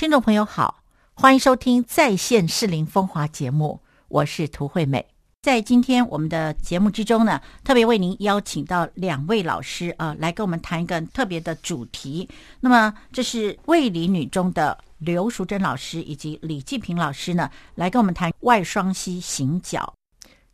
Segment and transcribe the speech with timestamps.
[0.00, 5.06] 听众朋友好，欢迎收听在线适龄风华节目，我是涂惠美。
[5.42, 12.26] 在今天我们的节目之中呢，特别为您邀请到两位老师啊，来跟我们谈一个特别的主题。
[12.60, 19.92] 那么，这是卫理女中的刘淑珍老师以及李继平老师呢，来跟我们谈外双膝行脚。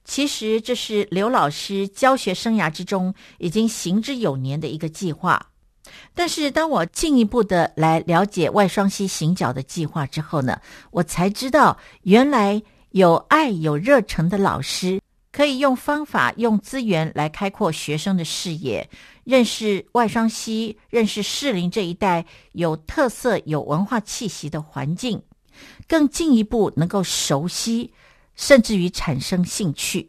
[0.04, 5.50] 其实，这是刘老师教学生涯之中已经行之有年的一个计划。
[6.14, 10.60] 但是，当我进一步的来了解外双溪行脚的计划之后呢，
[10.90, 12.62] 我才知道原来。
[12.90, 18.88] 有爱有热忱的老师，可以用方法、用资源来开阔学生的视野，
[19.22, 25.20] 认识外双溪，认识士林这一带有特色、有文化气息的环境，
[25.86, 27.92] 更进一步能够熟悉，
[28.34, 30.08] 甚至于产生兴趣。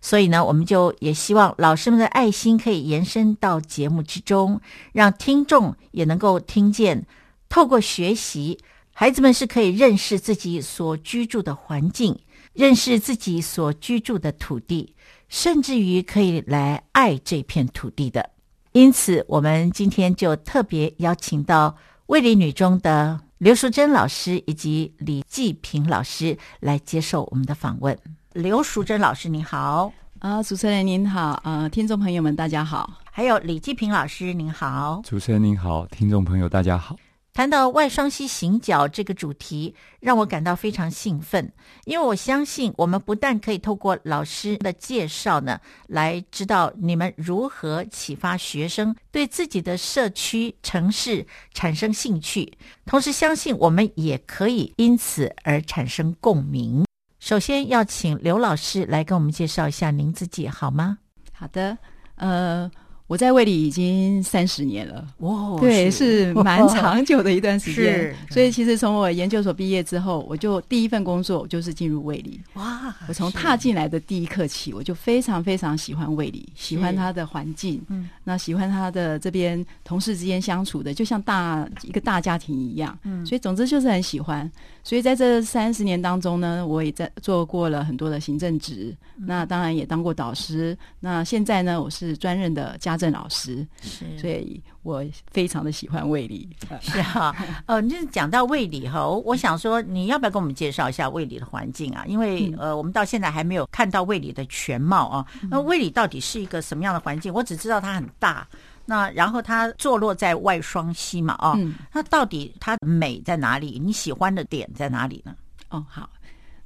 [0.00, 4.60] 所以呢，我们就也希望老师们的爱心可以延伸到节目之中，
[4.92, 7.06] 让听众也能够听见，
[7.48, 8.58] 透过学习。
[8.92, 12.18] 孩子们是可以认识自己所居住的环境，
[12.52, 14.94] 认识自己所居住的土地，
[15.28, 18.30] 甚至于可以来爱这片土地的。
[18.72, 27.98] 因此，我们今天就特别邀请到卫理女中的刘淑珍老师以及李继平老师来接受我们的访问。
[28.34, 29.92] 刘淑珍老师，你好！
[30.20, 31.32] 啊，主持人您好！
[31.42, 32.88] 啊，听众朋友们，大家好！
[33.10, 35.02] 还有李继平老师，您好！
[35.04, 36.94] 主持人您好，听众朋友大家好！
[37.32, 41.52] 谈到外双膝行脚这个主题，让我感到非常兴奋，
[41.86, 52.56] 因为我相信我们不但可以透过老师的介绍呢，来知道你们如何启发学生对自己的社区、城市产生兴趣，
[52.86, 56.84] 同时相信我们也可以因此而产生共鸣。
[57.20, 60.98] 首先要请刘老师来跟我们介绍一下您自己，好吗？
[61.32, 61.78] 好的，
[62.16, 62.68] 呃。
[63.10, 68.14] 我在胃里已经三十年了，哇，对，是 蛮长久的一段时间。
[68.30, 72.40] 所以其实从我研究所毕业之后，我就第一份工作就是进入胃里。
[72.54, 82.96] 哇，我从踏进来的第一刻起，我就非常非常喜欢胃里，喜欢它的环境，嗯，那喜欢它的这边同事之间相处的，就像大一个大家庭一样。
[83.02, 84.48] 嗯，所以总之就是很喜欢。
[84.90, 90.76] 所以在这三十年当中呢，我也在做过了很多的行政职，那当然也当过导师。
[90.98, 93.00] 那现在呢，我是专任的家。
[93.00, 96.50] 政老师是，所以我非常的喜欢卫理。
[96.80, 97.34] 是哈，
[97.66, 102.04] 呃，就是讲到卫理哈，我想说，你要不要跟我们介绍一下卫理的环境啊？
[102.06, 105.24] 因为呃，我们到现在还没有看到卫理的全貌啊。
[105.48, 107.32] 那卫理到底是一个什么样的环境？
[107.32, 108.46] 我只知道它很大，
[108.90, 111.56] 那然后它坐落在外双溪嘛，啊，
[111.92, 113.78] 那到底它美在哪里？
[113.80, 115.32] 你喜欢的点在哪里呢？
[115.68, 116.10] 哦，好。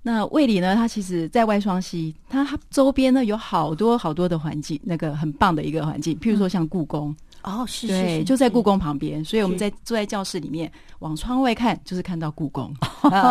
[0.01, 0.75] 那卫里呢？
[0.75, 6.19] 它其实，在外双溪，它周边呢有好多好多的环境，那个很棒的一个环境。
[6.19, 12.75] 譬如说，像故宫哦，是对，就在故宫旁边，所以我们在坐在教室里面，往窗外看，就是看到故宫。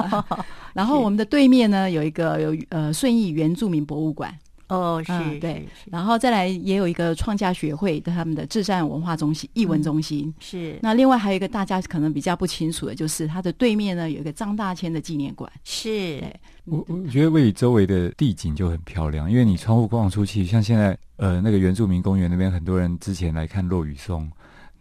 [0.74, 4.32] 然后我们的对面呢，有一个有呃顺义原住民博物馆。
[4.70, 10.80] 哦，是对，然后再来也有一个创价学会的他们的智善文化中心、艺文中心是。
[10.82, 15.52] 那另外还有一个大家可能比较不清楚的，就是它的对面呢有一个张大千的纪念馆。
[15.64, 16.24] 是，
[16.66, 24.30] 我我觉得位于周围的地景就很漂亮，因为你窗户望出去，像现在呃那个原住民公园那边，很多人之前来看落雨松。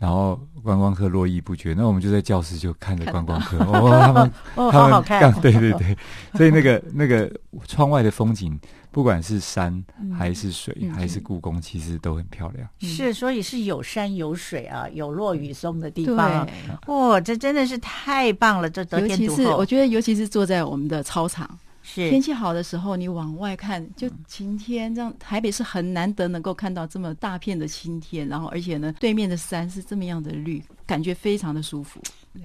[0.03, 5.97] 然后观光客络绎不绝，那我们就在教室就看着观光客，哦，他们 哦，好好看，对对对，
[6.35, 7.31] 所以那个那个
[7.69, 8.59] 窗外的风景，
[8.91, 9.81] 不管是山
[10.19, 12.69] 还是水还是故宫，其实都很漂亮。
[12.81, 16.49] 是，所以是有山有水啊，有落雨松的地方。
[16.89, 18.69] 哇，这真的是太棒了！
[18.69, 19.57] 这得天独厚。
[19.57, 21.49] 我觉得，尤其是坐在我们的操场。
[21.83, 32.01] 天气好的时候，你往外看就晴天，这样台北是很难得能够看到这么大片的晴天，然后而且呢，对面的山是这么样的绿，感觉非常的舒服。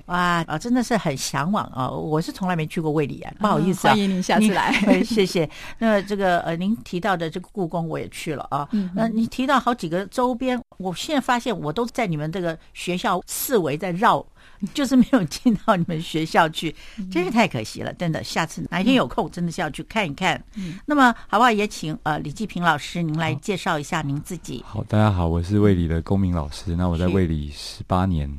[0.07, 1.89] 哇啊，真的是很向往啊！
[1.89, 5.49] 我是从来没去过卫理啊，不好意思啊，欢迎您下次来， 谢谢。
[5.77, 14.25] 那这个呃，您提到的这个故宫我也去了啊，那你提到好几个周边，我现在发现我都在你们这个学校四围在绕。
[14.73, 16.75] 就是没有进到你们学校去，
[17.11, 17.93] 真是太可惜了。
[17.93, 20.41] 真的，下次哪一天有空，真的是要去看一看。
[20.55, 21.51] 嗯那么，好不好？
[21.51, 24.63] 也请呃李继平老师您来介绍一下您自己。
[24.65, 26.75] 好，大家好，我是卫理的公民老师。
[26.75, 28.31] 那我在卫理十八年，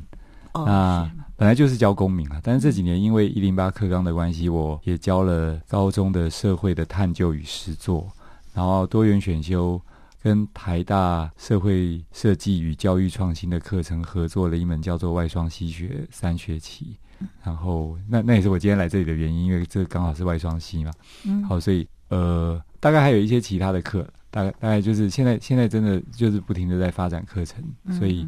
[0.53, 8.07] 那本来就是教公民啊，但是这几年因为一零八课纲的关系，我也教了高中的社会的探究与实作，
[8.53, 9.81] 然后多元选修。
[10.21, 16.97] 跟台大社会设计与教育创新的课程合作了一门叫做外双溪学三学期，
[17.43, 20.91] 然后那那也是我今天来这里的原因，因为这刚好是外双溪嘛。
[21.25, 27.63] 嗯，好，所以呃，大概还有一些其他的课，大概大概就是现在现在真的就是不停的在发展课程，
[27.97, 28.27] 所以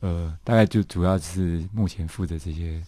[0.00, 2.80] 呃，大概就主要是目前负责这些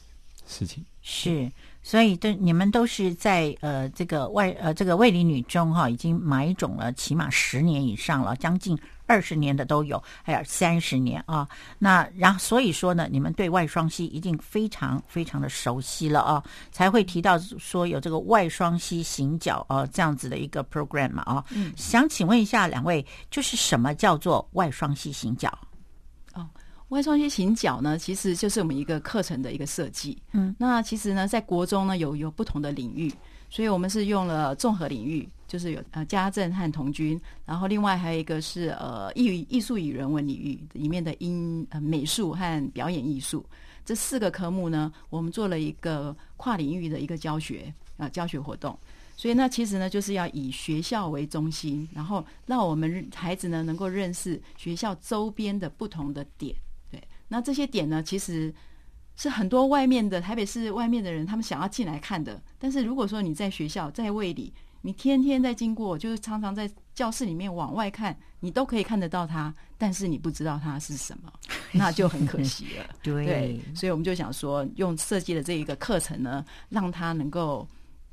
[0.46, 0.84] 事情。
[1.10, 1.50] 是。
[1.80, 11.48] 所以，都你们都是在呃这个外呃这个卫理女中哈，已经买种了起码十年以上了，将近二十年的都有，还有三十年啊。
[11.78, 21.42] 那然后所以说呢，你们对外双溪一定非常非常的熟悉了啊，才会提到说有这个外双溪行脚啊这样子的一个 program 嘛啊。
[21.52, 25.56] 嗯，想请问一下两位，就是什么叫做外双溪行脚？
[26.88, 30.16] 外双溪行脚呢，其实就是我们一个课程的一个设计。
[30.32, 33.12] 嗯，那其实呢，在国中呢有有不同的领域，
[33.50, 43.44] 所以我们是用了综合领域，就是有呃家政和童军，然后另外还有一个是呃艺艺术与人文领域里面的音呃美术和表演艺术
[43.84, 48.78] 这四个科目呢，我们做了一个跨领域的一个教学啊教学活动。
[49.14, 56.54] 所以那其实呢，就是要以学校为中心，然后让我们孩子呢能够认识学校周边的不同的点。
[57.28, 58.52] 那这些点呢，其实
[59.16, 62.40] 是很多外面的台北市外面的人，他们想要进来看的。
[62.58, 64.52] 但是如果说你在学校在卫里，
[64.82, 71.32] 你天天在经过，就是常常在教室里面往外看，你都可以看得到它，但是你不知道它是什么，
[71.74, 72.86] 那就很可惜了。
[73.02, 77.66] 对，所以我们就想说，用设计的这一个课程呢，让他能够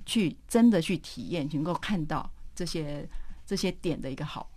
[0.06, 3.08] 去真的去体验，能够看到这些
[3.46, 4.50] 这些点的一个好。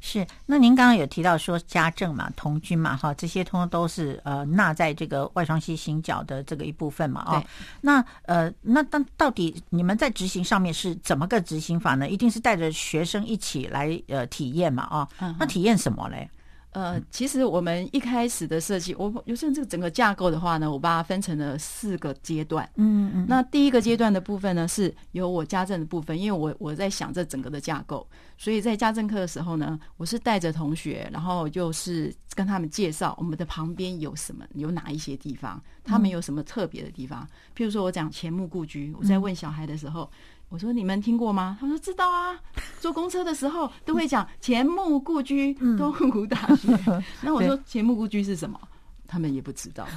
[0.00, 7.44] 是，那您刚刚有提到说家政嘛、童军嘛，哈，这些通通都是呃纳在这个外双溪行脚的这个一部分嘛，啊，
[7.80, 12.08] 那呃，那当到底你们在执行上面是怎么个执行法呢？
[12.08, 16.28] 一定是带着学生一起来呃体验嘛，啊，那体验什么嘞？
[16.72, 22.68] 呃，其实我们一开始的设计，我尤其这个整个架构的话呢，我把它分成了四个阶段。
[22.74, 23.26] 嗯嗯。
[23.28, 28.04] 那第一个阶段的部分呢，是由我家政的部分，因为我我在想这整个的架构，
[28.44, 37.26] 所以在家政课的时候呢，我是带着同学，然后就是跟他们介绍我们的旁边有什么，有哪一些地方，他们有什么特别的地方。
[37.56, 40.10] 譬如说我讲前木故居，我在问小孩的时候。
[40.50, 41.56] 我说你们听过吗？
[41.58, 42.38] 他说知道啊，
[42.78, 46.68] 坐公车的时候都会讲前木故居东湖大学。
[47.22, 48.60] 那我说前木故居是什么？
[49.08, 49.88] 他们也不知道，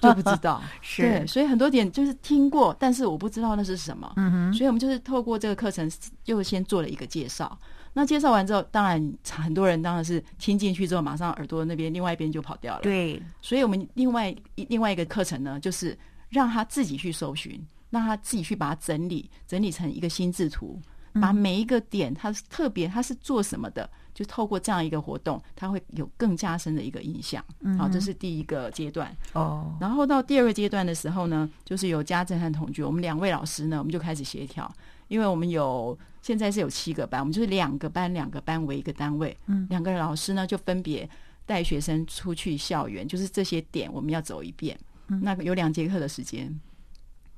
[0.00, 0.62] 就不知道。
[0.80, 4.10] 是，所以很多点就是听过，但是我不知道那是什么。
[4.16, 5.90] 嗯哼，所以我们就是透过这个课程，
[6.24, 7.58] 又先做了一个介绍。
[7.98, 12.82] 那介绍完之后，当然很多人当然是听进去之后，马上耳朵那边另外一边就跑掉了。
[12.82, 15.98] 对，所以我们另外另外一个课程呢，就是
[16.28, 17.60] 让他自己去搜寻。
[17.90, 20.78] 让他自己去把它整理，整理成一个心智图，
[21.14, 27.42] 把每一个点，他是特别，他是做什么的，就透过这样一个活动，他会有更加深的一个印象。
[27.78, 29.10] 好，这是第一个阶段。
[29.32, 34.70] 哦，然后到第二个阶段的时候呢，就是有家政和同居，我们两位老师呢，我们就开始协调，
[35.08, 35.98] 因为我们有
[36.28, 41.08] 现在是有七个班，我们就是两个班两个班为一个单位，嗯，两个老师呢就分别
[41.46, 46.54] 带学生出去校园，就是这些点我们要走一遍，那有两节课的时间。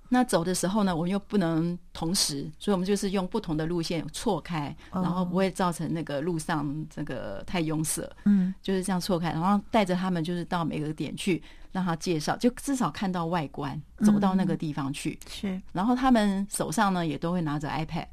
[0.08, 8.10] 那走的时候呢，我们又不能同时，所以我们就是用不同的路线错开，然后不会造成那个路上这个太拥塞。
[8.24, 11.40] 嗯，就是这样错开，然后带着他们就是到每个点去，
[11.70, 15.16] 让他介绍，就至少看到外观，走到那个地方去。
[15.28, 18.06] 是，然后他们手上呢也都会拿着 iPad，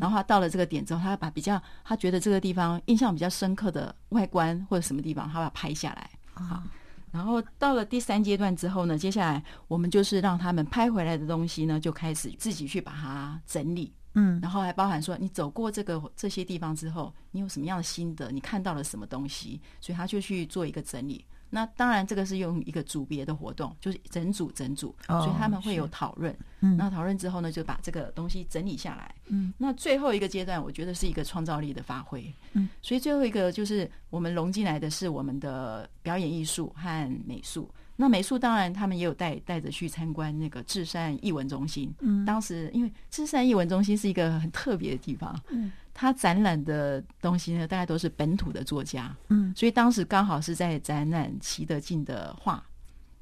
[0.00, 6.10] 然后他到了这个点之后，他把比较他觉得这个地方印象比较深刻的外观或者什么地方，他把它拍下来。
[6.32, 6.62] 好。
[7.10, 21.24] 然后到了第三阶段之后呢，接下来我们就是让他们拍回来的东西呢，就开始自己去把它整理，嗯，然后还包含说你走过这个这些地方之后，你有什么样的心得，你看到了什么东西，所以他就去做一个整理。
[21.54, 26.36] 那当然，这个是用一个组别的活动，就是整组整组，所以他们会有讨论。
[26.58, 29.14] 嗯，那讨论之后呢，就把这个东西整理下来。
[29.26, 32.34] 嗯，那最后一个阶段，我觉得是一个创造力的发挥。
[32.54, 37.70] 嗯，所以最后一个就是我们融进来的是我们的表演艺术和美术。
[37.94, 41.94] 那美术当然他们也有带带着去参观那个至善艺文中心。
[42.00, 45.40] 嗯，当时因为至善艺文中心是一个很特别的地方。
[45.50, 45.70] 嗯。
[45.94, 52.60] 他展览的东西呢，大概都是本土的作家，嗯，所以当时刚好是在展览习德进的画，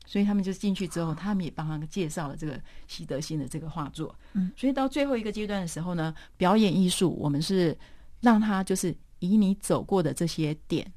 [0.07, 7.77] 所以他们就进去之后，他们也帮他介绍了这个习德新的这个画作，嗯，所以到最后一个阶段的时候呢，表演艺术我们是
[8.21, 10.91] 让他就是以你走过的这些点，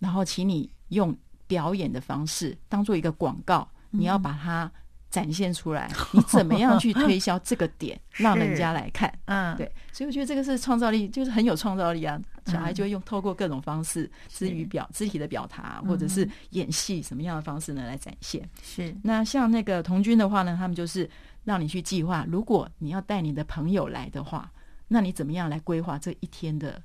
[0.00, 4.70] 然后请你用表演的方式当做一个广告，你要把它。
[5.10, 9.12] 展现出来， 你怎么样去推销这个点， 让人家来看？
[9.26, 12.20] 嗯，对，所以我觉得这个是创造力，就是很有创造力啊。
[12.46, 18.48] 小孩就会用透过各种方式，肢语表、肢体的表达，或者是演戏，什么样的方式呢来展现？
[18.62, 18.92] 是。
[19.04, 21.08] 那像那个童军的话呢，他们就是
[21.44, 24.50] 让你去计划，如果你要带你的朋友来的话，
[24.88, 26.82] 那你怎么样来规划这一天的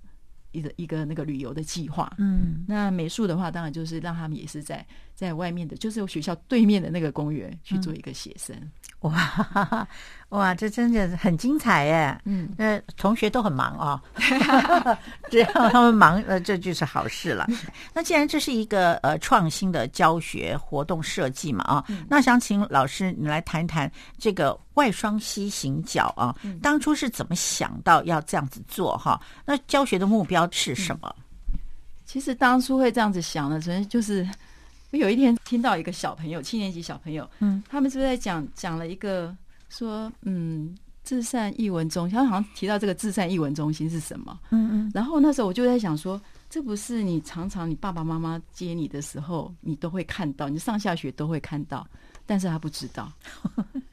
[0.52, 2.14] 一个一个那个旅游的计划？
[2.20, 2.64] 嗯。
[2.68, 8.56] 那美术的话，当然就是让他们也是在在外面的，就是学校对面的那个公园去做一个写生。
[9.02, 9.88] 哇
[10.30, 12.22] 哇，这真的很精彩耶！
[12.26, 14.02] 嗯，那同学都很忙哦，
[15.30, 17.48] 只要他们忙，呃，这就是好事了。
[17.94, 29.22] 那既然这是一个呃创新的教学活动设计嘛，啊，那想请老师你来谈谈这个外双膝行脚啊，当初是怎么想到要这样子做哈？
[29.46, 31.16] 那教学的目标是什么？
[32.06, 34.28] 其实当初会这样子想呢，首先就是。
[34.92, 39.36] 我有一天听到一个小朋友，七年级小朋友，嗯，他们是不是在讲讲了一个
[39.70, 51.86] 说，嗯，至善译文中心，他好像提到这个至善译文中心是什么，嗯嗯，然后那时候我就在想说，这不是你常常你爸爸妈妈接你的时候，你都会看到，你上下学都会看到。
[52.28, 53.12] 但是他不知道，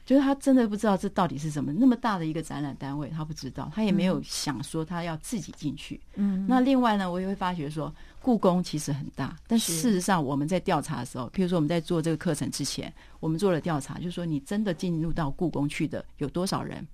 [0.05, 1.71] 就是他真的不知道这到底是什么。
[1.71, 5.99] 那么大的一个展览单位，他不知道，他也没有想说他要自己进去。
[6.15, 16.85] 嗯，那另外呢，我也会发觉说，故宫其实很大，但事实上我们在调查的时候，譬如说我们在做这个课程之前，我们做了调查，就是说你真的进入到故宫去的有多少人？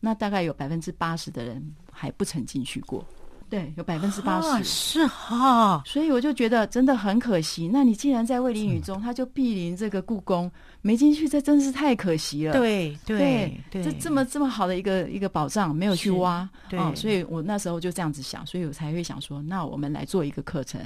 [0.00, 3.06] 那大概有百分之八十的人还不曾进去过。
[3.52, 7.68] 对，有百分之八十是哈，所以我就觉得真的很可惜。
[7.70, 12.54] 那你既然在卫理女中，他就毗邻这个故宫，没进去，这真是太可惜了。
[12.54, 20.80] 对对对，这这么这么好的一个一个宝藏，没有去挖，对，所以我那时候就这样子想，所以我才会想说，那我们来做一个课程，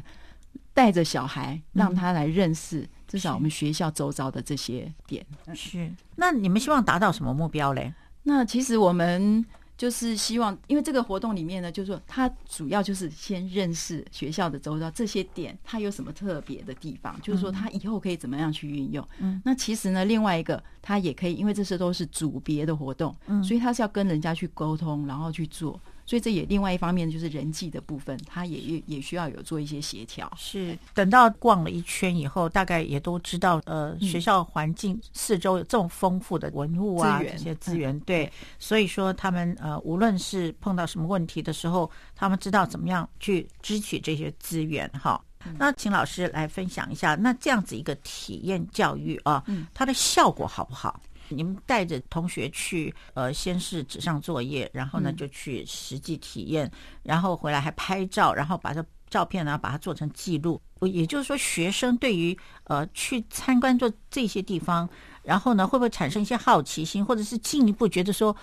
[0.75, 5.25] 带着小孩让他来认识，至少我们学校周遭的这些点。
[5.55, 7.95] 是，那你们希望达到什么目标嘞？
[8.25, 9.47] 那其实我们。
[9.77, 19.07] 就是希望，因为这个活动里面呢，就是说，他主要就是先认识学校的周遭这些点，它有什么特别的地方，就是说，他以后可以怎么样去运用。
[19.19, 25.79] 嗯，那其实呢，另外一个，他也可以，因为这些都是组别的活动，嗯，所以他是要跟人家去沟通，然后去做。
[26.07, 30.33] 所以这也另外一方面就是人际的部分，他也也需要有做一些协调。
[30.39, 37.99] 是等到逛了一圈以后，大概也都知道，呃，学校环境四周有这么丰富的文物啊，这些资源。
[38.01, 44.89] 对，所以说他们呃，无论是碰到什么问题的时候，他们知道怎么样去支取这些资源。
[44.91, 45.21] 哈，
[45.59, 49.45] 那请老师来分享一下，那这样子一个体验教育啊，
[49.75, 51.01] 它的效果好不好？
[51.29, 56.71] 你们带着同学去，呃，先是纸上作业，然后呢就去实际体验，
[57.03, 60.61] 然后回来还拍照，然后把这照片呢把它做成记录。
[60.83, 64.89] 也就是说，学生对于呃去参观做这些地方，
[65.23, 68.37] 然后呢会不会产生一些好奇心，或者是进一步觉得说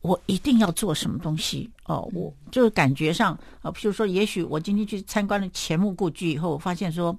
[0.00, 1.70] 我一定要做什么东西？
[1.86, 7.16] 哦，我就是感觉上啊，譬如说，也许我今天去参观了钱穆故居以后，我发现说。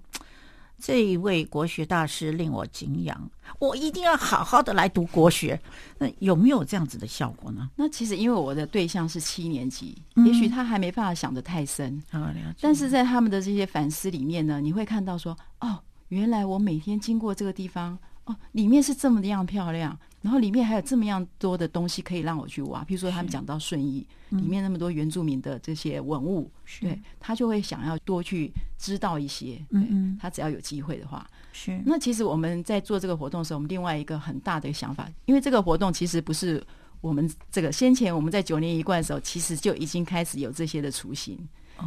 [0.85, 5.57] 这一位国学大师令我敬仰，我一定要好好的来读国学。
[5.97, 7.69] 那有没有这样子的效果呢？
[7.77, 12.35] 那其实因为我的对象是七年级，也许他还没办法想得太深啊。
[12.59, 19.97] 但是在他们的这些反思里面呢，你会看到说，哦，原来我每天经过这个地方，哦，里面是这么的样漂亮。
[20.21, 26.49] 然后里面还有这么样多的东西可以让我去挖，比如说他们讲到顺义里面那么多原住民的这些文物，
[26.79, 29.61] 对他就会想要多去知道一些。
[29.71, 31.77] 嗯嗯，他只要有机会的话，是。
[31.85, 36.65] 那其实我们在做这个活动的时候，我们另外一个很大的想法，因为这个活动其实不是
[37.01, 41.37] 我们这个先前我们在九年一贯的时候，其实就已经开始有这些的雏形，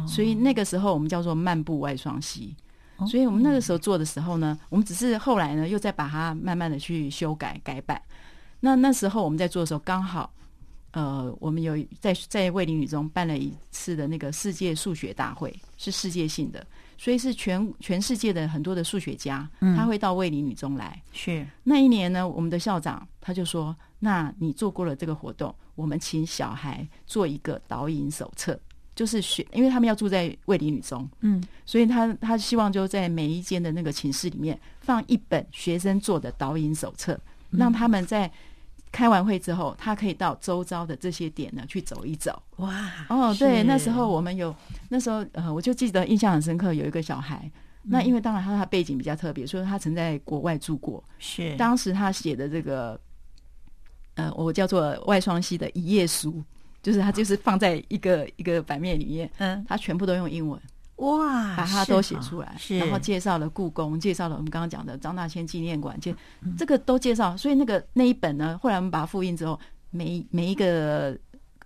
[0.07, 2.55] 所以那个时候我们叫做漫步外双溪。
[3.05, 8.01] 所以我们那个时候做的时候呢，我们只是后来呢又再把它慢慢的去修改改版。
[8.59, 10.33] 那那时候我们在做的时候，刚好，
[10.91, 16.65] 呃，我们有在在卫林女中办了一次的那个世界数学大会，是世界性的，
[16.97, 20.99] 所以是全全世界的很多的数学家，他会到卫林女中来。
[21.11, 21.45] 是。
[21.63, 28.59] 那一年呢，我们的校长他就说：“那你做过了这个活动，我们请小孩做一个导引手册，
[28.97, 37.17] 就是学，因为他们要住在卫林女中，嗯，所以他他希望就在每一间的那个寝室里面放一本学生做的导引手册。”
[37.51, 38.29] 让他们在
[38.91, 42.43] 开完会之后，他可以到周遭的这些点呢去走一走。
[42.57, 42.91] 哇！
[43.07, 44.53] 哦，对，那时候我们有，
[44.89, 47.49] 那时候呃，我就记得印象很深刻，有一个小孩，
[47.83, 51.01] 那因为当然他他背景比较特别，所以他曾在国外住过。
[51.19, 52.99] 是，当时他写的这个，
[54.15, 56.43] 呃，我叫做外双溪的一页书，
[56.81, 60.59] 就是它就是放在一个一个版面里面，嗯，他全部都用英文。
[60.97, 66.15] 哇，把它都写出来，然后介绍了故宫，介绍了我们刚刚讲的张大千纪念馆，介
[66.57, 67.37] 这个都介绍。
[67.37, 69.59] 所以那个那一本呢，后来我们把它复印之后，
[69.91, 71.15] 每每一个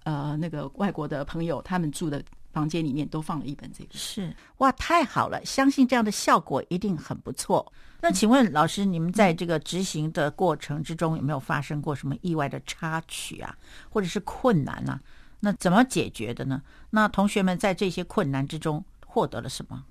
[0.03, 3.89] 呃那个外国的朋友，他们住的房间里面都放了一本这个。
[3.93, 7.71] 是哇，太好了，相信这样的效果一定很不错。
[8.01, 13.55] 那请问老师，你们在这个执行的过程之中，有没有发生过什么意外的插曲啊，
[13.89, 14.99] 或者是困难啊？
[15.39, 16.61] 那怎么解决的呢？
[16.89, 18.83] 那同学们在这些困难之中。
[19.13, 19.83] 获得了什么？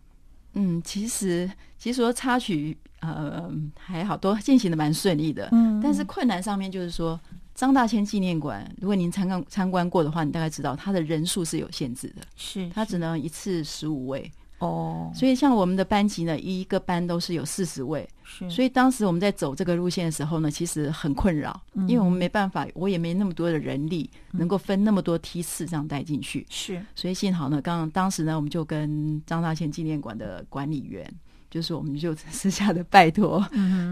[0.54, 5.50] 嗯，其实其实说插曲呃还好，都进行的蛮顺利的。
[5.52, 7.20] 嗯，但是困难上面就是说，
[7.54, 14.30] 张大千纪念馆，如果您参观参观过的话，你大概知道它的人数是有限制的，是它只能一次十五位。
[14.60, 18.48] 哦，所以像我们的班级呢，一个班都是有四十位，是。
[18.50, 26.46] 所以当时我们在走这个路线的时候呢，其实很困扰，因为我们没办法，我也没那么多的人力，能够分那么多梯次这样带进去。
[26.50, 26.84] 是。
[26.94, 31.10] 所以幸好呢，刚当时呢，我们就跟张大千纪念馆的管理员，
[31.50, 33.44] 就是我们就私下的拜托，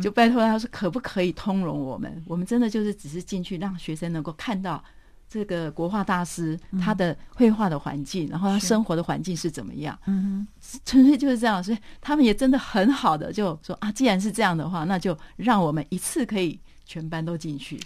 [0.02, 2.22] 就拜托他说，可不可以通融我们？
[2.26, 4.82] 我们真的就是只是进去，让学生能够看到。
[5.30, 9.98] 这个国画大师他的绘画的环境，然后他生活的环境是怎么样？
[10.06, 10.48] 嗯
[10.86, 17.78] 纯粹就是这样，所以他们也真的很好的就说啊，既然是这样的话，那就让我们一次可以全班都进去，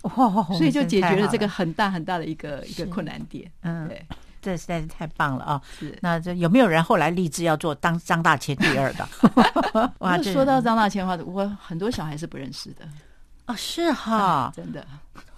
[0.56, 3.50] 所以就解决了这个很大很大的一个一个困难点。
[3.62, 4.06] 嗯，对，
[4.42, 5.62] 这实在是太棒了啊！
[5.78, 9.08] 是，那这有没有人后来立志要做当张大千第二的？
[10.00, 12.84] 哇，说到张大千的话，我很多小孩是不认识的。
[13.46, 14.84] 啊，是哈，真的。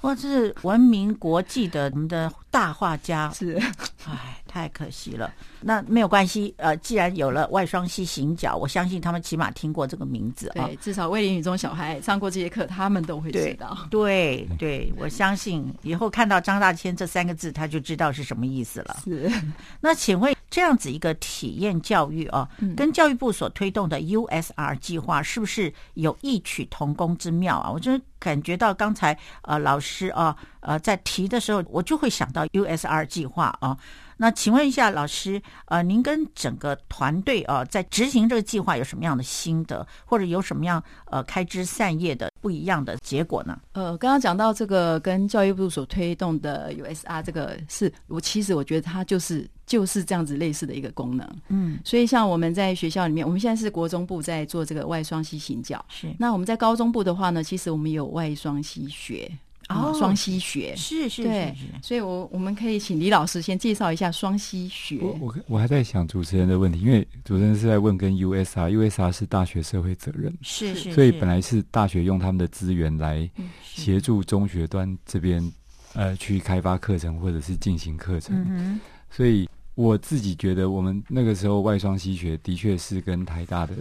[0.01, 3.57] 或是闻名国际的我们的大画家是，
[4.07, 5.35] 哎，太可惜了。
[5.61, 10.67] 那没有关系，呃，既然有了外双溪行脚，我相信他们起码听过这个名字啊。
[10.67, 13.77] 对，至少魏林女中小孩上过这些课，他们都会知道。
[13.91, 18.99] 对对，我相信以后看到张大千这三个字，他就知道是什么意思了。
[19.03, 19.29] 是。
[19.81, 27.73] 那请问这样子一个体验教育啊，跟教育部所推动的 USR 计划是不是有异曲同工之妙啊？
[27.73, 33.77] 我真感觉到刚才呃老师啊呃在提的时候，我就会想到 USR 计划啊。
[34.17, 43.61] 那请问一下老师，呃，您跟整个团队啊，在执行这个计划有什么样的心得，或者有什么样呃开枝散叶的不一样的结果呢？
[43.73, 51.29] 呃，刚刚讲到这个跟教育部所推动的 USR 这个，是我其实我觉得它就是就是这样子类似的一个功能。
[51.49, 56.15] 嗯，所以像我们在学校里面，我们现在是国中部在做这个外双溪行教，是。
[56.19, 59.31] 那我们在高中部的话呢，其实我们有外双溪学。
[59.69, 64.99] 哦，双溪学是是是，所以我我们可以请李老师先介绍一下双溪学。
[65.01, 73.29] 我我我还在想主持人的问题，因为主持人是在问跟 USR，USR 是大学社会责任，是是，所以本来是大学用他们的资源来
[73.63, 75.53] 协助中学端这边
[75.95, 83.75] 呃去开发课程或者是进行课程，所以我自己觉得我们那个时候外双溪学的确是跟台大的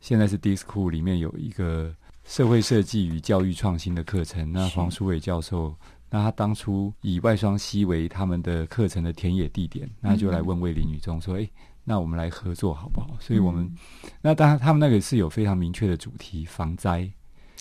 [0.00, 1.94] 现在是 Disco 里面有一个。
[2.24, 5.76] 社会设计与教育创新的课程，那黄淑伟教授，
[6.10, 11.48] 那他当初以外双溪为他们的课程的田野地点，那就来问魏林女中说：“哎，
[11.84, 13.70] 那我们来合作好不好？”所以，我们
[14.22, 17.08] 那当然他们那个是有非常明确的主题，防灾、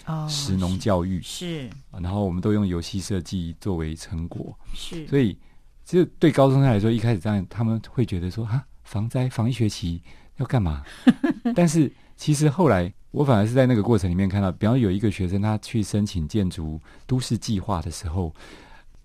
[0.05, 5.05] 哦，实农教育是，然后我们都用游戏设计作为成果，是。
[5.07, 5.37] 所以，
[5.83, 10.01] 其实对高中生来说，一开始这样他们会觉得说：“啊，防灾防一学期
[10.37, 10.83] 要干嘛？”
[11.53, 12.91] 但是其实后来。
[13.13, 18.33] 我反而是在那个过程里面看到，比方有一个学生他去申请建筑都市计划的时候，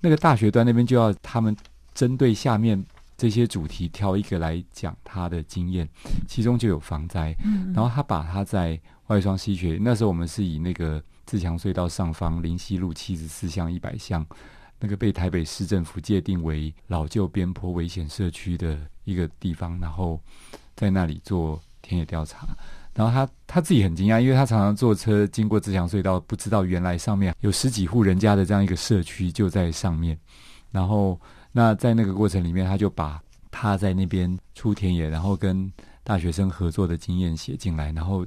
[0.01, 1.55] 那个大学端那边就要他们
[1.95, 2.83] 针对下面
[3.19, 5.87] 这些主题挑一个来讲他的经验，
[6.27, 7.37] 其中就有防灾。
[7.45, 14.27] 嗯，然后他把他在外双溪学那时候我们是以那个自强隧道上方林溪路七十四巷一百巷
[14.81, 20.19] 那个被台北市政府界定为老旧边坡危险社区的一个地方，然后
[20.75, 22.49] 在那里做田野调查。
[22.99, 30.19] 然后他他自己很惊讶，因为他常常坐车经过自强隧道，不知道原来上面有十几户人家的这样一个社区就在上面。
[30.73, 31.17] 然后
[31.53, 37.93] 那在那个过程里面，他就把他在那边出田野，然后跟大学生合作的经验写进来。
[37.93, 38.27] 然后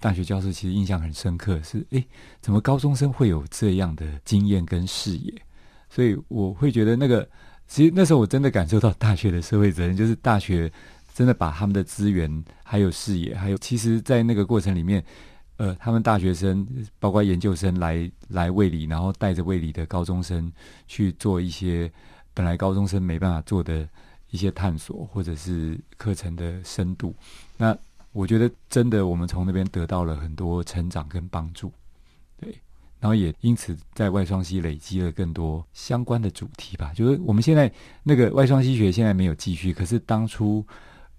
[0.00, 2.04] 大学教授其实印象很深刻，是诶，
[2.40, 5.32] 怎么高中生会有这样的经验跟视野？
[5.88, 7.24] 所以我会觉得那个，
[7.68, 10.68] 其实那时候我真的感受到大学的社会责任，就是大学。
[11.14, 15.04] 真的把他们的资源、还有视野，还有其实，在那个过程里面，
[15.58, 16.66] 呃，他们大学生
[16.98, 20.50] 包括研究生来来卫理，然后带着卫理的高中生
[20.88, 21.90] 去做一些
[22.32, 23.86] 本来高中生没办法做的
[24.30, 27.14] 一些探索，或者是课程的深度。
[27.58, 27.76] 那
[28.12, 31.70] 我觉得，真的我们从那边得到了很多成长跟帮助，
[32.40, 32.58] 对，
[32.98, 36.90] 然后也因此在外双溪累积了更多相关的主题吧。
[36.94, 37.70] 就是我们现在
[38.02, 40.66] 那个外双溪学现在没有继续，可是当初。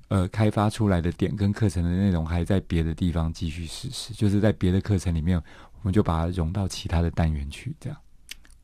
[0.09, 7.97] 呃，开发出来的点跟课程的内容还在别的地方继续实施，就是在别的课程里面，我们就把它融到其他的单元去，这样。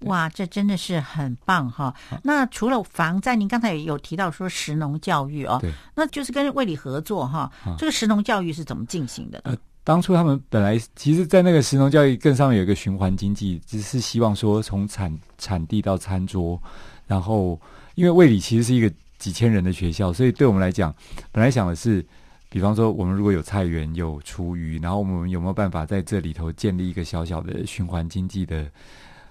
[0.01, 1.93] 哇，这真的是很棒哈！
[2.23, 7.51] 那除了防灾，您刚才也有提到说食农教育哦，对，那就是跟卫理合作哈。
[7.77, 9.41] 这个食农教育是怎么进行的？
[9.43, 16.61] 呃，当初他们本来其实，在那个食农教育更上面有一个循环经济，只是希望说从产产地到餐桌，
[17.07, 17.59] 然后
[17.95, 18.93] 因为卫理其实是一个。
[19.19, 20.95] 几千人的学校，所以对我们来讲，
[21.31, 22.03] 本来想的是，
[22.49, 28.65] 比方说我们如果有菜园有厨余，然后我们有没有办法在这里头建立一个小小的循环经济的？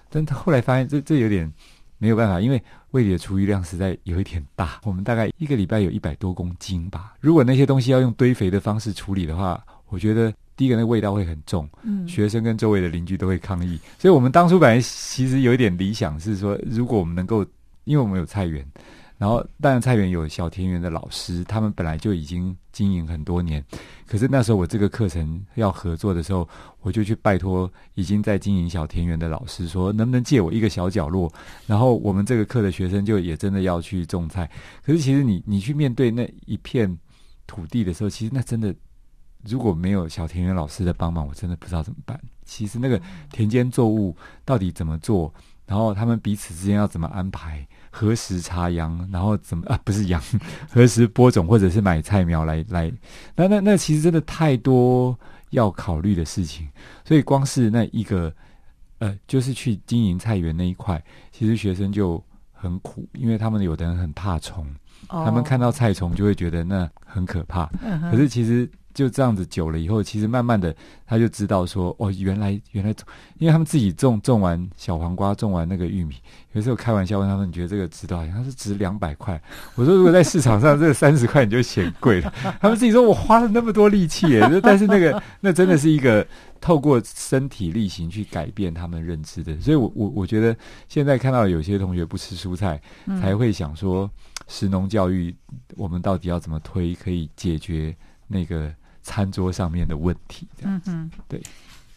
[0.09, 1.51] 但他后来发现这这有点
[1.97, 7.15] 没有办法，因为胃里的厨余量实在有一点大，我们大概一个礼拜有一百多公斤吧。
[7.19, 13.79] 如果那些东西要用堆肥的方式处理的话，我觉得第一个那味道会很重，嗯，学生跟周围的邻居都会抗议。
[13.97, 17.45] 所以我们当初本来其实有一点理想是说，如果我们能够，
[17.85, 18.65] 因为我们有菜园。
[19.19, 23.61] 然后，当然，菜园有小田园的老师，他们本来就已经经营很多年。
[24.07, 26.47] 可是那时候我这个课程要合作的时候，
[26.79, 31.29] 我就去拜托已经在经营小田园的老师，说能不能借我一个小角落。
[31.67, 34.49] 然后我们这个课的学生就也真的要去种菜。
[34.81, 36.97] 可是其实你你去面对那一片
[37.45, 38.73] 土地的时候，其实那真的
[39.43, 42.17] 如果没有小田园老师的帮忙，我真的不知道怎么办。
[42.45, 42.97] 其实那个
[43.33, 45.33] 田间作物到底怎么做，
[45.65, 47.67] 然后他们彼此之间要怎么安排？
[47.89, 49.79] 何时插秧，然后怎么啊？
[49.83, 50.21] 不是秧，
[50.71, 52.91] 何时播种，或者是买菜苗来来？
[53.35, 55.17] 那那那其实真的太多
[55.51, 56.67] 要考虑的事情。
[57.03, 58.33] 所以光是那一个
[58.99, 64.65] 呃，就是去经营菜园那一块，其实学生就很苦，因为他们有的人很怕虫，
[65.07, 67.65] 他们看到菜虫就会觉得那很可怕。
[68.11, 68.69] 可是其实。
[68.99, 70.75] 就这样子久了以后，其实慢慢的
[71.07, 72.93] 他就知道说，哦，原来原来，
[73.37, 76.15] 因为他们自己种种完小黄瓜，种完那个玉米，
[76.51, 78.33] 有时候开玩笑问他们，你觉得这个值多少钱？
[78.35, 79.41] 他说值两百块。
[79.75, 82.33] 我说如果在市场上这三十块你就嫌贵了。
[82.59, 86.27] 他们自己说我花了那么多力气耶，但是那个那真的是一个
[86.59, 89.57] 透过身体力行去改变他们认知的。
[89.61, 90.53] 所以我我我觉得
[90.89, 92.81] 现在看到有些同学不吃蔬菜，
[93.21, 94.11] 才会想说，
[94.49, 95.33] 食农教育
[95.77, 97.95] 我们到底要怎么推，可以解决
[98.27, 98.69] 那个。
[99.09, 101.41] 餐桌上面的问题，嗯嗯，对，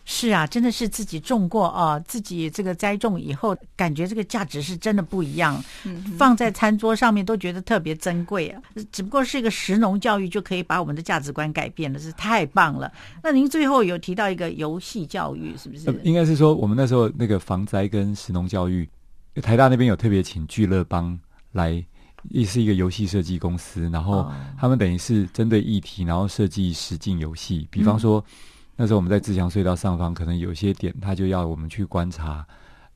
[0.06, 5.62] 是啊，真的是自己种过啊，自己这个栽种以后，感觉这个价值是真的不一样，
[6.16, 8.62] 放在餐桌上面都觉得特别珍贵啊。
[8.90, 12.90] 只不过是一个食农教育就可以把我们的价值观改变了，是太棒了。
[13.22, 16.00] 那您最后有提到一个游戏教育，是不是？
[16.02, 18.88] 应该是说我们那时候那个防灾跟食农教育，
[19.42, 21.20] 台大那边有特别请聚乐帮
[21.52, 21.84] 来。
[22.30, 27.66] 也是一个游戏设计公司，然后他们等于是针对议题，然后设计实境游戏。
[27.70, 28.24] 比方说，
[28.76, 32.46] 那时候我们在自强隧道上方，可能有些点，他就要我们去观察，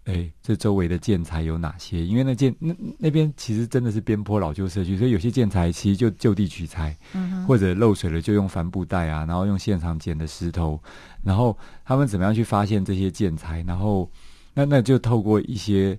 [0.04, 2.06] 哎，这周围的建材有哪些？
[2.06, 6.96] 因为那建那那边其实真的是边坡老旧社区，所以有些建材其实就就地取材，
[7.46, 10.80] 或者漏水了就用帆布袋啊，然后用现场捡的石头，
[11.22, 13.62] 然后他们怎么样去发现这些建材？
[13.66, 14.10] 然后
[14.54, 15.98] 那那就透过一些。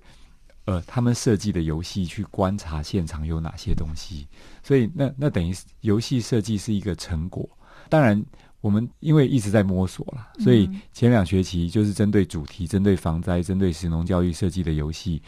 [0.68, 4.28] 呃，他们设计的游戏去观察现场有哪些东西，
[4.62, 7.48] 所以那那等于游戏设计是一个成果。
[7.88, 8.22] 当然，
[8.60, 15.22] 我们因为一直在摸索啦，所以前两学期就是针对主题、针对防灾、针对实农教育设计的游戏，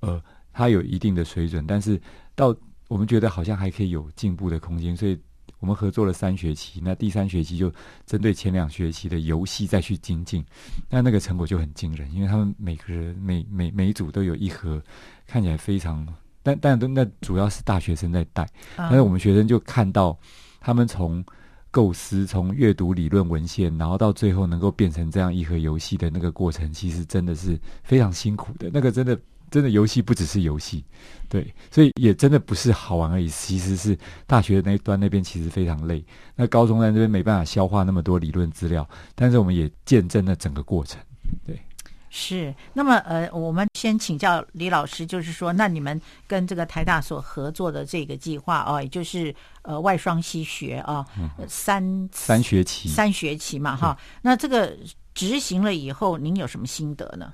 [0.00, 1.98] 呃，它有一定的水准，但是
[2.34, 2.54] 到
[2.88, 5.18] 我们觉得好像还可以有进步的空间，所以。
[5.62, 7.72] 我们合作了三学期，那第三学期就
[8.04, 10.44] 针对前两学期的游戏再去精进，
[10.90, 14.82] 那那个成果就很惊人，因为他们每个人每每每一组都有一盒，
[15.24, 16.04] 看起来非常，
[16.42, 18.44] 但但都那主要是大学生在带，
[18.76, 20.18] 但是我们学生就看到
[20.60, 21.24] 他们从
[21.70, 29.16] 构思、从阅读理论文献，然后到最后能够变成这样一盒游戏的那个过程，其实真的是非常辛苦的，那个真的。
[29.52, 30.82] 真的游戏不只是游戏，
[31.28, 33.28] 对，所以也真的不是好玩而已。
[33.28, 36.02] 其实是大学那一端那边其实非常累，
[36.34, 40.98] 那高中在那边没办法消化那么多理论资料，但是我们也见证了整个过程。
[41.46, 41.60] 对，
[42.08, 42.54] 是。
[42.72, 51.06] 那么呃，我们先请教李老师，就是说，那你们跟这个台大所合作的这个计划哦，也就是呃外双西学啊，
[51.46, 53.96] 三三学期，三学期嘛哈。
[54.22, 54.74] 那这个
[55.14, 57.32] 执行了以后，您有什么心得呢？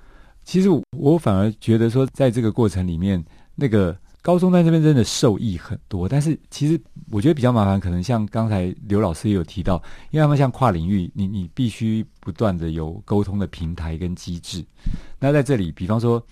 [0.49, 3.23] 其实我反而觉得说，在这个过程里面，
[3.55, 6.09] 那个高中在这边真的受益很多。
[6.09, 6.81] 但是其实
[7.11, 9.75] 我觉得比较麻烦，可能像刚才刘老师也有提到，
[10.11, 14.65] 因为他们像跨领域，你你必须不断的有沟通的平台跟机制。
[15.19, 16.25] 那在这里，比方说，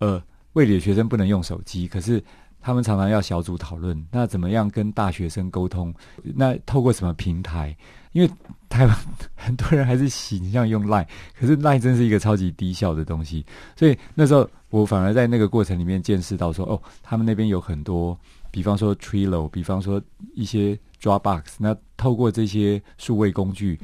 [0.00, 2.22] 呃，卫理的学生不能用手机，可是
[2.60, 5.94] 他们常常要小组讨论，那怎么样跟大学生沟通？
[6.22, 7.74] 那透过什么平台？
[8.12, 8.30] 因为
[8.68, 8.96] 台湾
[9.36, 11.06] 很多人还是习惯用 Line，
[11.38, 13.44] 可是 Line 真是一个超级低效的东西，
[13.76, 18.18] 所以那时候我反而在那个过程里面见识到说，哦，他们那边有很多，
[18.50, 20.00] 比方说 Trello，比方说
[20.34, 23.78] 一些 Dropbox，那透过这些数位工具，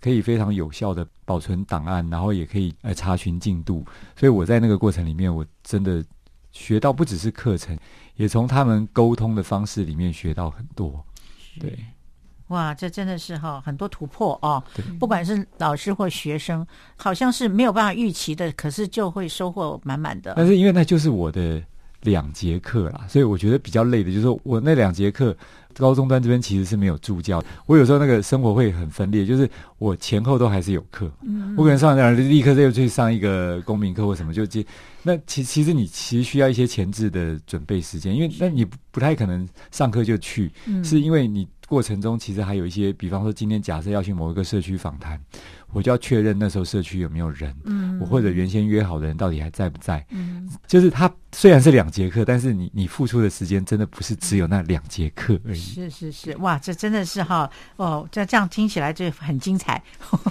[0.00, 3.84] 可以非常有效的保存档案，然后也可以来查询进度，
[4.16, 6.04] 所以我在那个过程里面，我真的
[6.50, 7.78] 学到不只是课程，
[8.16, 11.04] 也从他们沟通的方式里面学到很多，
[11.60, 11.78] 对。
[12.52, 14.62] 哇，这真的是哈很多突破哦！
[15.00, 16.64] 不管是老师或学生，
[16.96, 20.34] 好像是没有办法预期的，可是就会收获满满的。
[20.36, 21.62] 但是因为那就是我的
[22.02, 25.34] 两节课啦，所以我觉得比较累的，就是说我那两节课，
[25.74, 34.64] 高中端这边其实是没有助教，我有时候那个生活会很分裂，就是我前后都还是有课，嗯，我可能上完就立刻又去上一个公民课或什么，就接。
[35.04, 40.52] 那其其实你其实需要一些前置的准备时间，因为那你不太可能上课就去，
[40.84, 45.18] 是因为你过程中其实还有一些，比方说今天假设要去某一个社区访谈。
[45.72, 50.04] 我就要确认那时候社区有没有人，嗯，我或者原先约好的人到底还在不在？
[50.10, 55.60] 嗯，就是他虽然是两节课，但是你你付出的时间真的不是只有那两节课而已。
[55.60, 59.82] 是是是，哇，这真的是哈哦，这这样听起来就很精彩。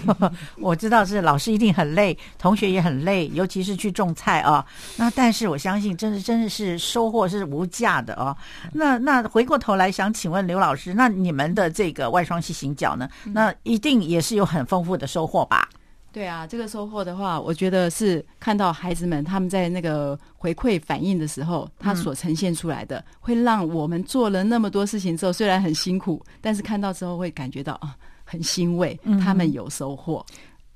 [0.59, 4.63] 我知道是老师一定很累，同学也很累，尤其是去种菜啊。
[4.95, 8.35] 那但是我相信，真的真的是收获是无价的哦。
[8.71, 13.09] 那那回过头来想请问刘老师，那你们的这个外双系行脚呢？
[13.25, 15.30] 那一定也是有很丰富的收获。
[15.31, 15.69] 获吧，
[16.11, 30.25] 对啊，这个收获的话，我觉得是看到孩子们他们在那个回馈反应的时候，他所呈现出来的，会让我们做了那么多事情之后，虽然很辛苦，但是看到之后会感觉到啊，很欣慰，他们有收获，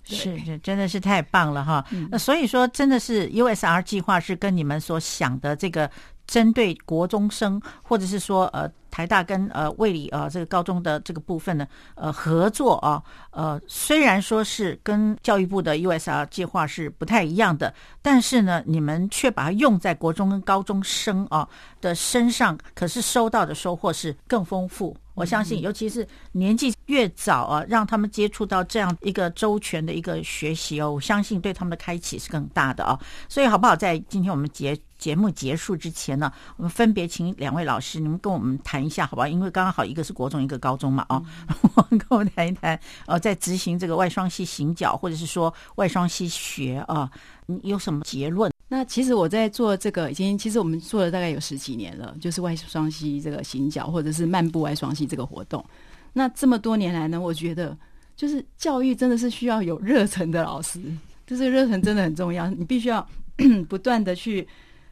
[0.05, 1.85] 是，真的是太棒了哈。
[2.09, 5.89] 那所以说，真的是 USR 计划是跟你们所想的这个
[6.27, 8.71] 针对国中生，或者是说呃。
[8.95, 21.45] 台大跟呃卫理呃这个高中的这个部分呢，呃合作啊，呃虽然说是跟教育部的 USR 计划是不太一样的，但是呢，你们却把它用在国中跟高中生啊
[21.81, 24.95] 的身上，可是收到的收获是更丰富。
[25.13, 32.97] 我相信，尤其是年纪越早啊，让他们接触到这样一个周全的一个学习哦，我相信对他们的开启是更大的啊。
[33.27, 33.75] 所以好不好？
[33.75, 38.86] 在今天我们节节目结束之前呢，我们分别请两位老师，你们跟我们谈。
[38.86, 41.25] 一下好不好，因为刚刚好一个是国中，一个高中嘛，哦，
[41.89, 47.10] 跟我们谈一谈，呃，在执行这个外双系行脚，或者是说外双系学啊，
[47.47, 48.51] 你有什么结论？
[48.67, 55.65] 那其实我在做这个已经，其实我们做了大概有十几年了，就是外双系这个行脚，或者是漫步外双系这个活动。
[56.13, 57.75] 那这么多年来呢，我觉得
[58.15, 60.79] 就是教育真的是需要有热忱的老师，
[61.25, 63.08] 就是热忱真的很重要，你必须要
[63.67, 64.47] 不断的去。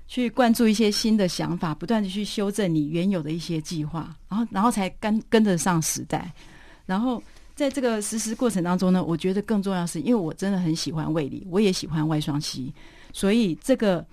[0.08, 6.32] 去关注一些新的想法，不断的去修正你原有的一些计划，然后，然后才跟跟得上时代。
[6.86, 7.22] 然后
[7.56, 12.72] 在这个实施过程当中呢，我觉得更重要是，因为我真的很喜欢卫理，我也喜欢外双溪，
[13.12, 14.06] 所以这个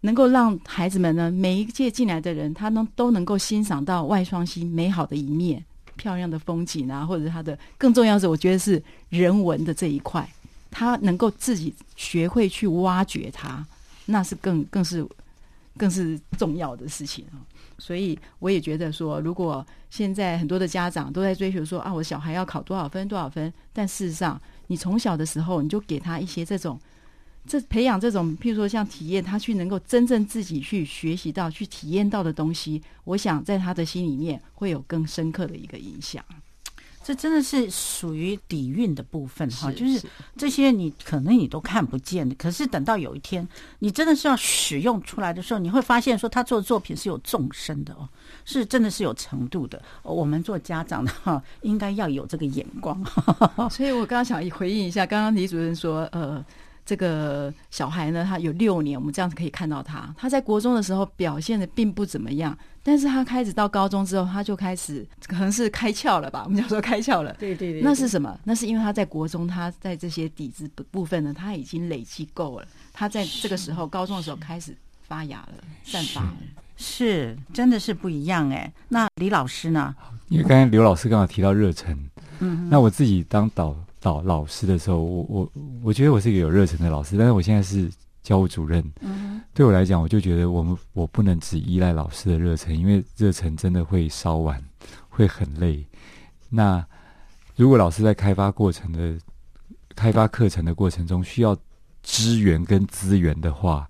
[0.00, 5.62] 能够让孩子们呢，每一届进来的人，他能都能够欣赏到外双溪美好的一面，
[5.94, 10.28] 漂亮的风景啊，或者他的更重要是，我觉得是人文的这一块，
[10.70, 13.64] 他能够自己学会去挖掘它，
[14.06, 15.06] 那是更更是。
[15.76, 17.42] 更是重要的事情啊，
[17.78, 26.78] 所以我也觉得说，如果现在很多的家长都在追求说啊，我小孩要考多少分多少分，但事实上，你从小的时候你就给他一些这种，
[27.46, 36.24] 这培养这种，譬如说像体验，他去能够真正自己去学习到、去体验到的东西，我想在他的心里面会有更深刻的一个影响。
[37.04, 40.02] 这真的是属于底蕴的部分哈，就是
[40.36, 43.46] 这些你可能你都看不见的，可是等到有一天
[43.80, 48.08] 你真的是要使用出来的时候，你会发现说他做的作品是有纵深的哦，
[48.46, 49.80] 是真的是有程度的。
[50.02, 52.98] 我们做家长的哈，应该要有这个眼光。
[53.70, 56.42] 所以我刚刚想回应一下，刚刚李主任说，呃。
[56.86, 60.14] 这个小孩呢，他有六年，我们这样子可以看到他。
[60.18, 62.54] 他在国中的时候表现的并不怎么样，
[62.84, 66.42] 但是他开始到高中之后，他就开始可能是开窍了吧？
[66.46, 67.34] 我们讲说开窍了。
[67.38, 67.80] 对对对。
[67.82, 68.38] 那是什么？
[68.44, 72.66] 那是因为他在国中，他在这些底子部分呢，他已经累积够了。
[72.92, 74.76] 他在这个时候高中的时候开始
[75.08, 76.36] 发芽了，散发了。
[76.76, 78.70] 是，真的是不一样哎。
[78.88, 79.94] 那李老师呢？
[80.28, 81.98] 因为刚才刘老师刚好提到热忱，
[82.40, 83.74] 嗯，那我自己当导。
[84.04, 87.90] 导老师的时候，我我我觉得我是一个有热忱的老师，但是我现在是
[88.24, 88.82] 教务主任，
[89.52, 94.60] 对我来讲，我就觉得我们我不能只依赖老师的热忱，因为热忱真的会烧完，
[95.08, 95.86] 会很累。
[96.48, 96.84] 那
[97.54, 99.16] 如果老师在开发过程的
[99.94, 101.56] 开发课程的过程中需要
[102.02, 103.88] 支援跟资源的话，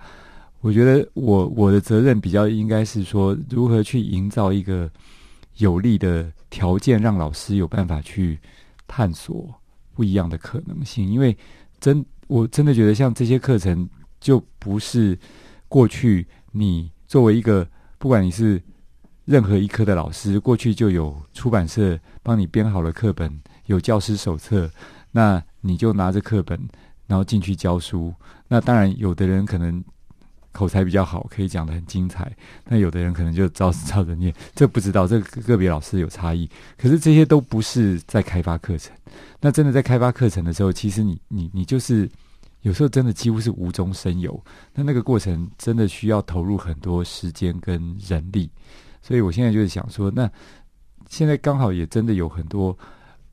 [0.61, 4.90] 我觉得我我的责任比较应该是说，如何去营造一个
[5.59, 8.38] 有利的条件，让老师有办法去
[8.87, 9.49] 探索。
[9.97, 11.38] 不一样的可能性，因为
[11.79, 13.88] 真我真的觉得，像这些课程
[14.25, 15.17] 就不是
[15.69, 18.61] 过去你作为一个不管你是
[19.27, 23.31] 任何一科的老师，过去就有出版社帮你编好了课本，
[23.67, 24.71] 有教师手册，
[25.13, 26.59] 那你就拿着课本
[27.07, 28.15] 然后进去教书。
[28.49, 29.85] 那当然，有的人可能。
[30.55, 32.33] 口才比较好，可以讲的很精彩。
[32.69, 36.49] 那有的人可能就照照着念，这不知道，这个个别老师有差异。
[36.79, 38.95] 可是这些都不是在开发课程。
[39.41, 42.09] 那真的在开发课程的时候，其实你你你就是
[42.64, 44.38] 有时候真的几乎是无中生有。
[44.74, 48.50] 那那个过程真的需要投入很多时间跟人力，
[49.00, 50.31] 所以我现在就是想说，那
[51.09, 52.77] 现在刚好也真的有很多，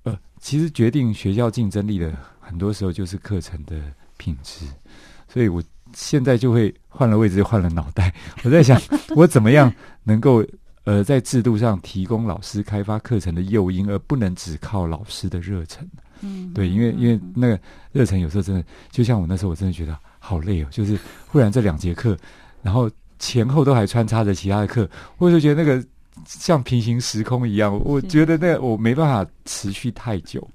[0.03, 3.81] 呃，其实决定学校竞争力的很多时候就是课程的
[4.17, 4.65] 品质，
[5.27, 5.63] 所以我
[5.93, 8.13] 现在就会换了位置，换了脑袋，
[8.43, 8.79] 我在想
[9.15, 10.45] 我怎么样能够。
[10.83, 15.87] 呃，在制度上提供老师开发课程的诱因，而不能只靠老师的热忱。
[16.21, 17.59] 嗯，对，因为因为那个
[17.91, 20.67] 热忱有时候真的，就像我那时候，我真的觉得好累哦。
[20.71, 22.17] 就是忽然这两节课，
[22.61, 25.83] 然后前后都还穿插着其他的课，我就觉得那个
[26.25, 27.79] 像平行时空一样。
[27.83, 30.47] 我觉得那我没办法持续太久。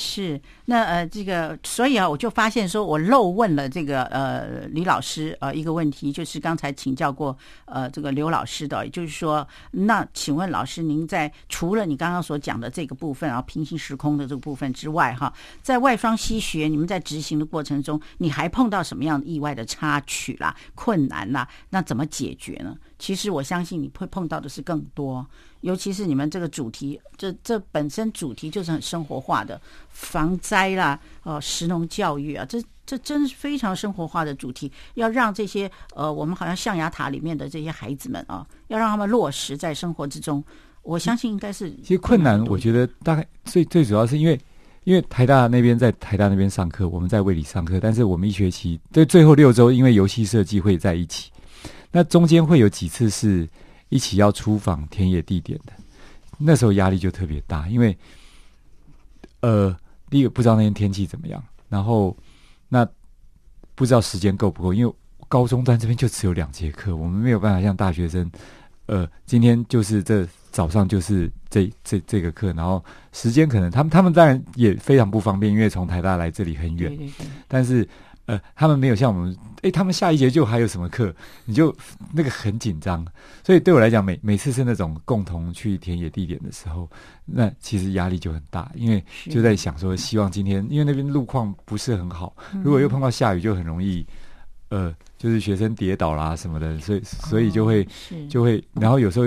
[0.00, 15.32] 是，那呃，这个，所以啊，我就发现说，我漏问了这个呃李老师呃一个问题，就是刚才请教过呃这个刘老师的，也就是说，那请问老师，您在除了你刚刚所讲的这个部分啊，平行时空的这个部分之外，哈，
[15.62, 21.48] 在外双西学，你们在执行的过程中，你还碰到什么样的意外的插曲啦、困难啦？
[21.70, 22.76] 那怎么解决呢？
[22.98, 25.26] 其实我相信你会碰到的是更多。
[25.62, 40.42] 尤其是你们这个主题，这这本身主题就是很生活化的防灾啦，呃，食农教育啊，这这真是非常生活化的主题，要让这些呃，我们好像象牙塔里面的这些孩子们啊，要让他们落实在生活之中。
[40.82, 44.40] 我相信应该是其实困难，我觉得大概最最主要是因为
[44.84, 51.32] 因为台大那边在台大那边上课，我们在卫理上课，但是我们一学期在最后六周，因为游戏设计会在一起，
[51.92, 53.48] 那中间会有几次是。
[53.90, 55.72] 一起要出访田野地点的，
[56.36, 57.96] 那时候压力就特别大，因为，
[59.40, 59.74] 呃，
[60.10, 62.14] 第一个不知道那天天气怎么样，然后
[62.68, 62.86] 那
[63.74, 64.94] 不知道时间够不够，因为
[65.26, 68.30] 高中端这边就只有两节课，我们没有办法像大学生，
[68.84, 76.94] 呃，今天就是这早上就是这这这个课，然后时间可能他们他们当然也非常不方便，因为从台大来这里很远，
[77.48, 77.88] 但是。
[78.28, 81.14] 呃，他们没有像我们，哎，他们下一节就还有什么课，
[81.46, 81.74] 你就
[82.12, 83.02] 那个很紧张，
[83.42, 86.86] 所以对我来讲，每每次是那种共同去田野地点的时候，
[87.24, 94.06] 那其实压力就很大，因为就在想说，希望今天，因为那边路况不是很好，如果又碰到下雨，就很容易，
[94.68, 97.88] 呃，就是学生跌倒啦什么的，所以所以就会
[98.28, 99.24] 就会，然后有时候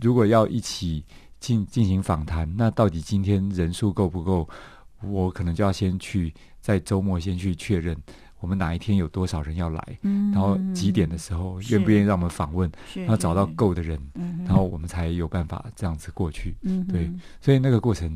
[0.00, 1.04] 如果要一起
[1.40, 4.48] 进进行访谈，那到底今天人数够不够，
[5.00, 7.96] 我可能就要先去在周末先去确认。
[8.44, 9.98] 我们哪一天有多少人要来？
[10.02, 12.70] 然后几点的时候愿不愿意让我们访问？
[12.94, 13.98] 然后找到够的人，
[14.44, 16.54] 然后我们才有办法这样子过去。
[16.92, 18.14] 对，所以那个过程，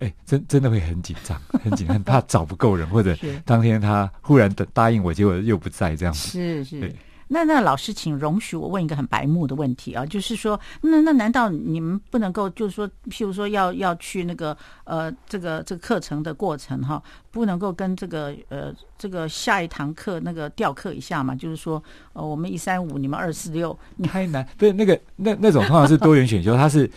[0.00, 6.30] 哎，真真的会很紧张， 很紧很，怕找不够人，或者当天他忽然的答应我，结果又不在这样子。
[6.30, 6.92] 是是。
[7.32, 21.32] 那那老师，请容许我问一个很白目的问题啊，就是说，那那难道你们不能够，就是说，譬如说要要去那个呃，这个这个课程的过程哈，不能够跟这个呃这个下一堂课那个调课一下嘛？
[21.34, 21.80] 就是说，
[22.14, 26.90] 呃，我们一三五，你们二四六，太难，对那个那那种通常是多元选修，它是。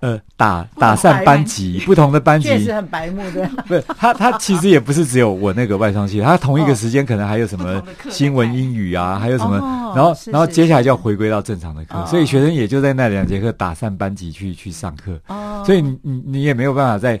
[0.00, 3.46] 呃，打打散班级，不同的班级确实很白目的。
[3.66, 9.58] 不是他，他其实也不是只有我那个外双系，他同一个时间可能还有什么新闻英语啊，还有什么，
[9.96, 15.18] 然后然后接下来就要回归到正常的课，所以学生也就在那两节课打散班级去去上课。
[15.64, 17.18] 所以你你你也没有办法在。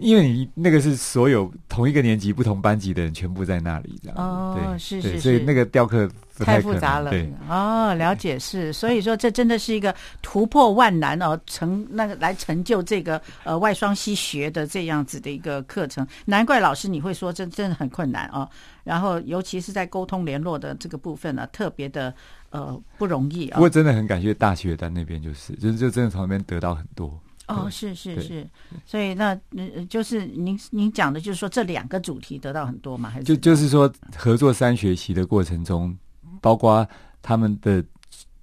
[0.00, 4.18] 因为你那个是所有同一个年级不同班级的人全部在那里，这样。
[4.18, 7.32] 哦，是是，所以那个雕刻太复杂了，对。
[7.48, 18.48] 哦，了解是，所以说这真的是一个突破万难哦，成那个来成就这个呃外双溪学的这样子的一个课程，难怪老师你会说这真的很困难哦，
[18.82, 22.12] 然后尤其是在沟通联络的这个部分呢，特别的
[22.50, 23.54] 呃不容易啊。
[23.54, 27.18] 不过真的很感谢大学在那边，就是就是就真的从那边得到很多。
[27.46, 28.48] 哦，是是是，
[28.86, 35.94] 所以那呃，就是您您讲的，就是说这两个主题得到很多嘛，还是就就是说合作三学习的过程中，
[36.40, 36.86] 包括
[37.20, 37.84] 他们的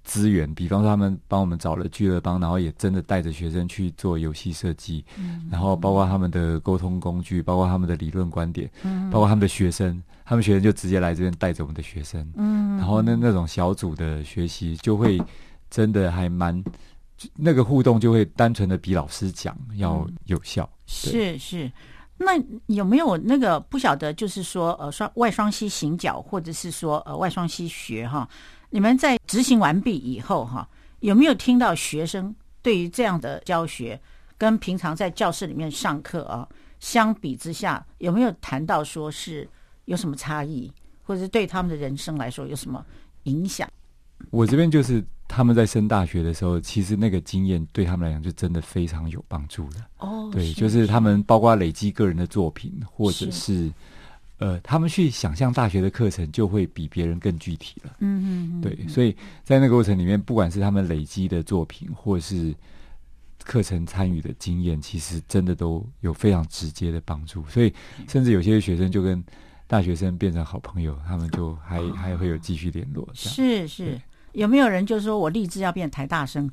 [0.04, 5.04] 资源，比方说他们帮我们找了俱乐帮，然后也真的带着学生去做游戏设计，
[5.50, 8.70] 然后包括他们的沟通工具，包括他们的理论观点，
[9.10, 15.20] 包括他们的学生，他们学生就直接来这边带着我们的学生，嗯，然后那那种小组的学习就会
[15.68, 16.62] 真的还蛮。
[17.34, 20.68] 那个互动就会单纯的比老师讲要有效。
[20.86, 21.70] 是是，
[22.16, 22.32] 那
[22.66, 24.12] 有没有那个不晓得？
[24.12, 28.28] 就是说，呃，双外双膝行脚，或者是说，呃，外双膝学哈？
[28.70, 30.68] 你们在执行完毕以后哈，
[31.00, 34.00] 有没有听到学生对于这样的教学，
[34.38, 36.48] 跟平常在教室里面上课啊，
[36.80, 39.48] 相比之下，有没有谈到说是
[39.84, 40.72] 有什么差异，
[41.02, 42.84] 或者是对他们的人生来说有什么
[43.24, 43.68] 影响？
[44.30, 45.04] 我这边就是
[45.34, 49.88] 他们在升大学的时候，其实那个经验对他们来讲就真的非常有帮助了。
[49.98, 53.72] 哦，对，就是他们包括累积个人的作品，或者是
[54.36, 57.96] 呃，他们去想象大学的课程就会比别人更具体了。
[58.00, 62.54] 嗯嗯，对，所以在那个过程里面，不管是他们累积的作品，或是
[63.42, 67.42] 课程参与的经验，其实真的都有非常直接的帮助。
[67.48, 67.72] 所以，
[68.06, 69.24] 甚至有些学生就跟
[69.66, 73.08] 大学生变成好朋友，他们就还还会有继续联络。
[73.14, 73.98] 是是，
[74.32, 76.50] 有没有人就说我立志要变台大生？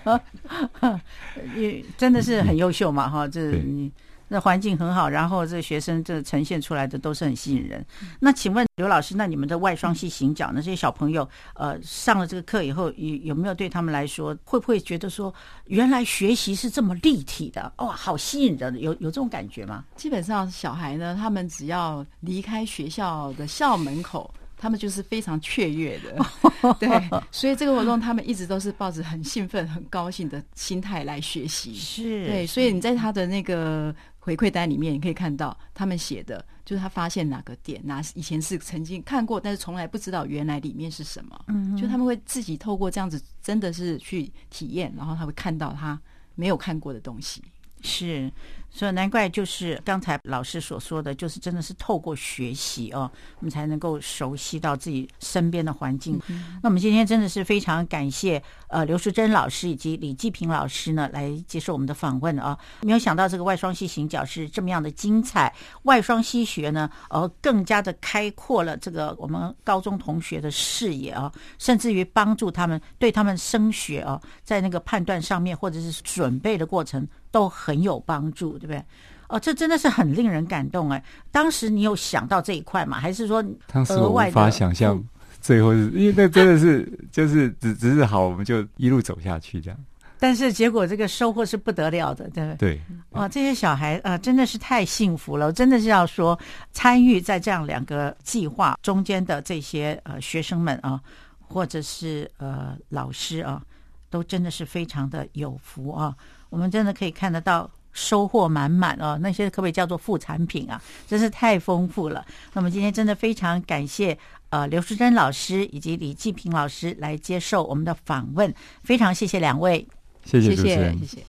[1.56, 3.90] 也真的是很优秀嘛，哈，这你。
[4.26, 7.84] 那环境很好，然后这学生这呈现出来的都是很吸引人。
[8.18, 15.32] 那请问刘老师，那你们的外双系行脚，那这些小朋友呃上了这个课以后，有有没有对他们来说，会不会觉得说，
[15.66, 17.70] 原来学习是这么立体的？
[17.76, 19.84] 哇，好吸引人，有有这种感觉吗？
[19.94, 24.32] 基本上小孩呢，他们只要离开学校的校门口。
[24.56, 26.88] 他们就是非常雀跃的， 对，
[27.30, 31.74] 所以这个活动他们一直都是抱着很兴奋、很高兴的心态来学习。
[31.74, 41.44] 是对，所以你在他的那个回馈单里面，你可以看到他们写的，就是他发现哪个点，哪以前是曾经看过，但是从来不知道原来里面是什么。
[41.48, 46.00] 嗯，就他们会自己透过这样子，真的是去体验，然后他会看到他
[46.34, 47.42] 没有看过的东西。
[47.84, 48.32] 是。
[48.76, 53.08] 所以难怪就是刚才老师所说的，就是真的是透过学习哦，
[53.38, 56.20] 我们才能够熟悉到自己身边的环境。
[56.60, 62.58] 那我们今天真的是非常感谢呃刘淑珍老师以及李继平老师呢来接受我们的访问啊！
[62.80, 65.54] 没有想到这个外双系行脚是这么样的精彩，
[65.84, 78.56] 外双溪学呢呃更加的开阔了这个我们高中同学的视野啊，甚至于帮助他们对他们升学啊，在那个判断上面或者是准备的过程都很有帮助。
[78.56, 78.80] 对不对？
[79.28, 81.02] 哦，这真的是很令人感动哎！
[81.32, 83.00] 当时你有想到这一块吗？
[83.00, 85.02] 还是说当时我无法想象，
[85.40, 89.80] 最后是因为那真的是 就是只只是好，我们就一路走下去这样。
[90.20, 92.76] 但是结果这个收获是不得了的，对不对？
[92.76, 92.80] 对，
[93.10, 95.52] 哦，这些小孩啊，真的是太幸福了！
[95.52, 96.38] 真的是要说，
[96.72, 101.00] 参与在这样两个计划中间的这些呃学生们啊，
[101.40, 103.60] 或者是呃老师啊，
[104.08, 106.14] 都真的是非常的有福啊！
[106.54, 107.68] 我们真的可以看得到。
[107.96, 110.82] 收获满满哦，那些可不可以叫做副产品啊？
[111.06, 112.26] 真是太丰富了。
[112.52, 114.18] 那么今天真的非常感谢
[114.50, 118.52] 呃刘淑珍老师以及李继平老师来接受我们的访问，
[118.82, 119.86] 非常谢谢两位，
[120.24, 121.18] 谢谢谢谢谢谢。